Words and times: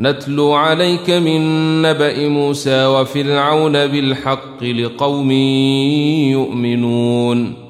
نتلو 0.00 0.52
عليك 0.52 1.10
من 1.10 1.42
نبأ 1.82 2.28
موسى 2.28 2.86
وفرعون 2.86 3.86
بالحق 3.86 4.64
لقوم 4.64 5.32
يؤمنون. 6.30 7.69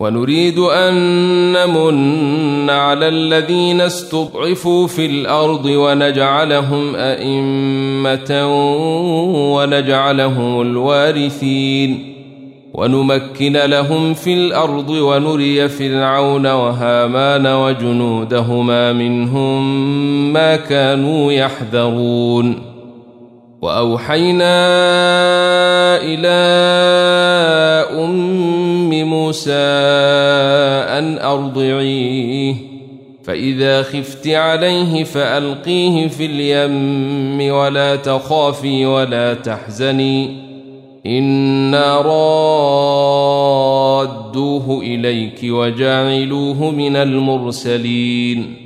ونريد 0.00 0.58
أن 0.58 0.94
نمن 1.52 2.70
على 2.70 3.08
الذين 3.08 3.80
استضعفوا 3.80 4.86
في 4.86 5.06
الأرض 5.06 5.66
ونجعلهم 5.66 6.96
أئمة 6.96 8.46
ونجعلهم 9.54 10.60
الوارثين. 10.60 12.12
ونمكن 12.74 13.52
لهم 13.52 14.14
في 14.14 14.34
الأرض 14.34 14.90
ونري 14.90 15.68
فرعون 15.68 16.46
وهامان 16.46 17.46
وجنودهما 17.46 18.92
منهم 18.92 20.32
ما 20.32 20.56
كانوا 20.56 21.32
يحذرون. 21.32 22.75
وأوحينا 23.66 24.56
إلى 26.02 26.36
أم 28.04 29.04
موسى 29.04 29.52
أن 30.98 31.18
أرضعيه 31.18 32.54
فإذا 33.24 33.82
خفت 33.82 34.28
عليه 34.28 35.04
فألقيه 35.04 36.08
في 36.08 36.26
اليم 36.26 37.54
ولا 37.54 37.96
تخافي 37.96 38.86
ولا 38.86 39.34
تحزني 39.34 40.46
إنا 41.06 42.00
رادوه 43.96 44.80
إليك 44.82 45.40
وجاعلوه 45.44 46.70
من 46.70 46.96
المرسلين. 46.96 48.65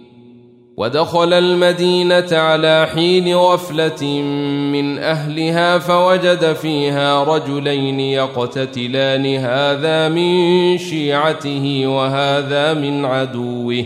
ودخل 0.81 1.33
المدينة 1.33 2.27
على 2.31 2.87
حين 2.93 3.35
غفلة 3.35 4.05
من 4.71 4.97
أهلها 4.97 5.79
فوجد 5.79 6.53
فيها 6.53 7.23
رجلين 7.23 7.99
يقتتلان 7.99 9.35
هذا 9.35 10.09
من 10.09 10.77
شيعته 10.77 11.83
وهذا 11.85 12.73
من 12.73 13.05
عدوه. 13.05 13.85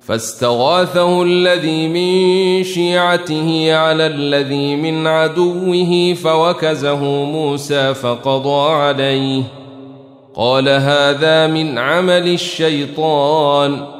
فاستغاثه 0.00 1.22
الذي 1.22 1.88
من 1.88 2.64
شيعته 2.64 3.74
على 3.74 4.06
الذي 4.06 4.76
من 4.76 5.06
عدوه 5.06 6.14
فوكزه 6.14 7.04
موسى 7.24 7.94
فقضى 7.94 8.72
عليه. 8.72 9.42
قال 10.34 10.68
هذا 10.68 11.46
من 11.46 11.78
عمل 11.78 12.28
الشيطان. 12.28 13.99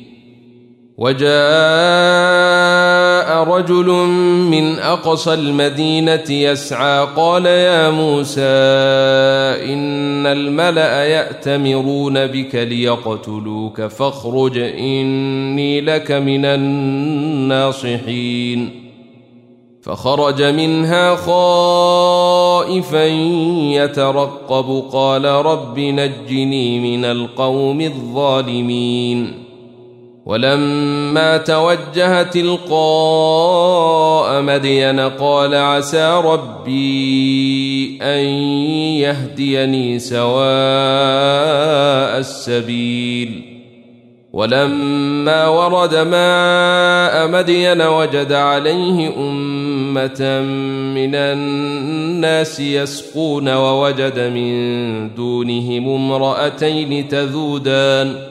وجاء 1.01 1.31
رجل 3.43 3.85
من 4.51 4.79
أقصى 4.79 5.33
المدينة 5.33 6.29
يسعى 6.29 7.07
قال 7.15 7.45
يا 7.45 7.89
موسى 7.89 8.41
إن 9.73 10.27
الملأ 10.27 11.05
يأتمرون 11.05 12.27
بك 12.27 12.55
ليقتلوك 12.55 13.81
فاخرج 13.81 14.57
إني 14.57 15.81
لك 15.81 16.11
من 16.11 16.45
الناصحين. 17.45 18.01
فخرج 19.81 20.43
منها 20.43 21.15
خائفا 21.15 23.05
يترقب 23.73 24.83
قال 24.91 25.25
رب 25.25 25.79
نجني 25.79 26.97
من 26.97 27.05
القوم 27.05 27.81
الظالمين. 27.81 29.50
ولما 30.25 31.37
توجه 31.37 32.23
تلقاء 32.23 32.71
مدين 34.41 34.99
قال 34.99 35.55
عسى 35.55 36.21
ربي 36.25 37.99
أن 38.01 38.19
يهديني 39.01 39.99
سواء 39.99 40.41
السبيل. 42.19 43.51
ولما 44.33 45.47
ورد 45.47 45.95
ماء 45.95 47.27
مدين 47.27 47.81
وجد 47.81 48.33
عليه 48.33 49.13
أمة 49.17 50.41
من 50.95 51.15
الناس 51.15 52.59
يسقون 52.59 53.49
ووجد 53.49 54.19
من 54.19 55.15
دونهم 55.15 55.89
امرأتين 55.89 57.07
تذودان. 57.07 58.30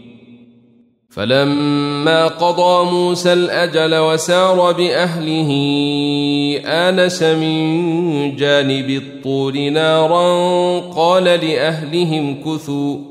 فلما 1.11 2.27
قضى 2.27 2.91
موسى 2.91 3.33
الأجل 3.33 3.97
وسار 3.97 4.71
بأهله 4.71 5.51
آنس 6.65 7.23
من 7.23 8.35
جانب 8.35 8.89
الطور 8.89 9.69
نارا 9.69 10.79
قال 10.79 11.23
لأهلهم 11.23 12.43
كثوا. 12.43 13.10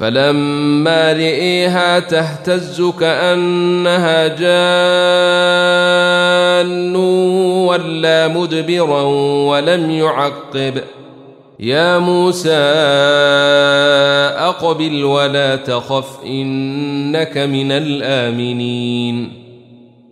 فلما 0.00 1.12
رئيها 1.12 1.98
تهتز 1.98 2.82
كأنها 3.00 4.28
جان 4.28 4.40
ولا 7.66 8.28
مدبرا 8.28 9.02
ولم 9.48 9.90
يعقب. 9.90 10.80
يا 11.60 11.98
موسى 11.98 12.50
أقبل 14.38 15.04
ولا 15.04 15.56
تخف 15.56 16.24
إنك 16.26 17.38
من 17.38 17.72
الآمنين. 17.72 19.39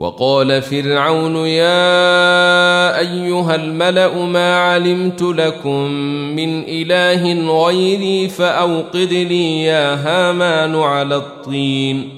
وقال 0.00 0.62
فرعون 0.62 1.36
يا 1.36 2.98
أيها 2.98 3.54
الملأ 3.54 4.24
ما 4.24 4.60
علمت 4.60 5.22
لكم 5.22 5.90
من 6.36 6.64
إله 6.68 7.32
غيري 7.64 8.28
فأوقد 8.28 9.12
لي 9.12 9.64
يا 9.64 9.94
هامان 9.94 10.76
على 10.76 11.16
الطين. 11.16 12.17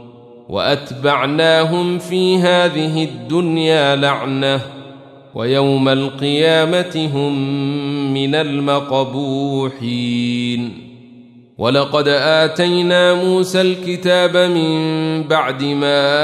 وأتبعناهم 0.51 1.99
في 1.99 2.37
هذه 2.37 3.03
الدنيا 3.03 3.95
لعنة 3.95 4.61
ويوم 5.35 5.89
القيامة 5.89 7.09
هم 7.13 7.33
من 8.13 8.35
المقبوحين. 8.35 9.71
ولقد 11.57 12.07
آتينا 12.07 13.13
موسى 13.13 13.61
الكتاب 13.61 14.37
من 14.37 15.23
بعد 15.23 15.63
ما 15.63 16.19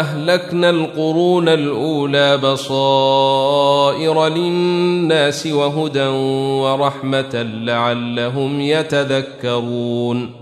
أهلكنا 0.00 0.70
القرون 0.70 1.48
الأولى 1.48 2.36
بصائر 2.36 4.28
للناس 4.28 5.46
وهدى 5.46 6.06
ورحمة 6.62 7.46
لعلهم 7.62 8.60
يتذكرون. 8.60 10.41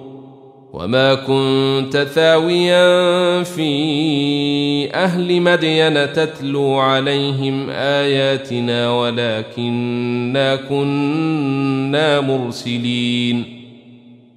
وما 0.73 1.15
كنت 1.15 1.97
ثاويا 1.97 3.43
في 3.43 4.93
أهل 4.93 5.41
مدين 5.41 6.13
تتلو 6.13 6.79
عليهم 6.79 7.69
آياتنا 7.69 8.91
ولكنا 8.91 10.55
كنا 10.55 12.21
مرسلين. 12.21 13.60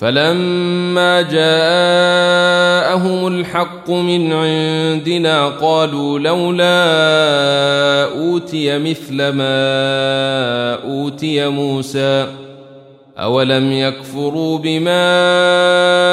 فلما 0.00 1.22
جاءهم 1.22 3.26
الحق 3.26 3.90
من 3.90 4.32
عندنا 4.32 5.48
قالوا 5.48 6.18
لولا 6.18 6.84
أوتي 8.18 8.78
مثل 8.78 9.16
ما 9.16 10.74
أوتي 10.74 11.48
موسى 11.48 12.26
أولم 13.18 13.72
يكفروا 13.72 14.58
بما 14.58 15.00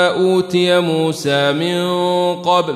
أوتي 0.08 0.80
موسى 0.80 1.54
من 1.54 1.86
قبل 2.36 2.76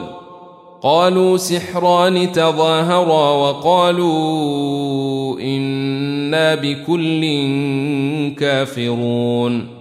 قالوا 0.82 1.38
سحران 1.38 2.32
تظاهرا 2.32 3.32
وقالوا 3.32 5.40
إنا 5.40 6.56
بكل 6.56 7.22
كافرون 8.40 9.81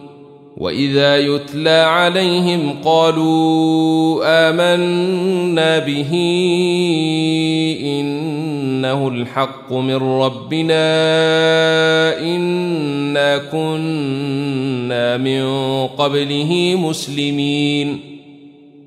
واذا 0.61 1.17
يتلى 1.17 1.69
عليهم 1.69 2.75
قالوا 2.85 4.21
امنا 4.49 5.79
به 5.79 6.11
انه 7.81 9.07
الحق 9.07 9.73
من 9.73 9.95
ربنا 9.95 10.83
انا 12.19 13.37
كنا 13.37 15.17
من 15.17 15.43
قبله 15.87 16.75
مسلمين 16.77 18.10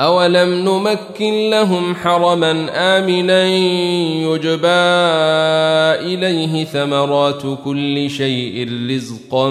اولم 0.00 0.54
نمكن 0.54 1.50
لهم 1.50 1.94
حرما 1.94 2.50
امنا 2.74 3.46
يجبى 4.26 4.66
اليه 6.14 6.64
ثمرات 6.64 7.42
كل 7.64 8.10
شيء 8.10 8.68
رزقا 8.90 9.50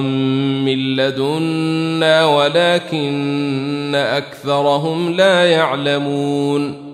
من 0.66 0.96
لدنا 0.96 2.26
ولكن 2.26 3.96
اكثرهم 3.96 5.12
لا 5.12 5.46
يعلمون 5.46 6.90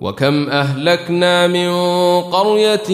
وكم 0.00 0.48
اهلكنا 0.48 1.46
من 1.46 1.70
قريه 2.20 2.90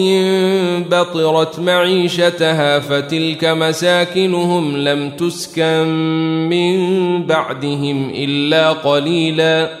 بطرت 0.79 1.59
معيشتها 1.59 2.79
فتلك 2.79 3.45
مساكنهم 3.45 4.77
لم 4.77 5.09
تسكن 5.09 5.87
من 6.49 6.77
بعدهم 7.25 8.11
الا 8.15 8.71
قليلا 8.71 9.80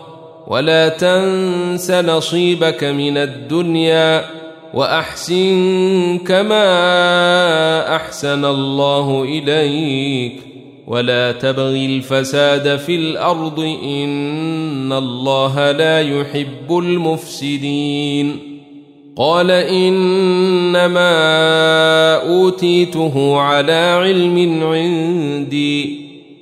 ولا 0.47 0.89
تنس 0.89 1.91
نصيبك 1.91 2.83
من 2.83 3.17
الدنيا 3.17 4.25
وأحسن 4.73 6.19
كما 6.27 6.65
أحسن 7.95 8.45
الله 8.45 9.23
إليك 9.23 10.33
ولا 10.87 11.31
تبغ 11.31 11.75
الفساد 11.75 12.75
في 12.79 12.95
الأرض 12.95 13.59
إن 13.83 14.93
الله 14.93 15.71
لا 15.71 16.01
يحب 16.01 16.77
المفسدين 16.77 18.51
قال 19.17 19.51
إنما 19.51 21.11
أوتيته 22.15 23.37
على 23.37 23.73
علم 23.73 24.63
عندي 24.63 26.00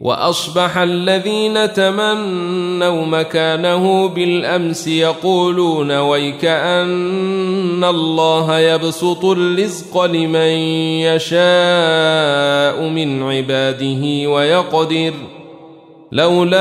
وأصبح 0.00 0.78
الذين 0.78 1.72
تمنوا 1.72 3.06
مكانه 3.06 4.08
بالأمس 4.08 4.88
يقولون 4.88 5.98
ويك 5.98 6.44
أن 6.44 7.84
الله 7.84 8.58
يبسط 8.58 9.24
الرزق 9.24 10.04
لمن 10.04 10.52
يشاء 11.02 12.82
من 12.88 13.22
عباده 13.22 14.30
ويقدر 14.30 15.12
لولا 16.12 16.56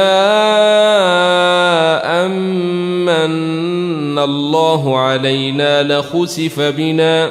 أمن 2.25 4.19
الله 4.19 4.97
علينا 4.97 5.83
لخسف 5.83 6.59
بنا 6.59 7.29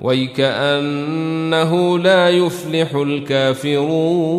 ويكانه 0.00 1.98
لا 1.98 2.28
يفلح 2.28 2.94
الكافرون 2.94 4.38